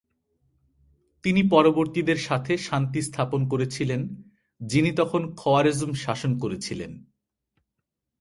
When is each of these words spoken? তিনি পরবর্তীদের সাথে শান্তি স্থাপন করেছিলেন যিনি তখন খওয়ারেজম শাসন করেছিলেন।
তিনি 1.23 1.41
পরবর্তীদের 1.49 2.17
সাথে 2.17 2.53
শান্তি 2.57 3.01
স্থাপন 3.01 3.41
করেছিলেন 3.47 4.01
যিনি 4.61 4.91
তখন 4.91 5.21
খওয়ারেজম 5.35 5.91
শাসন 5.93 6.31
করেছিলেন। 6.39 6.91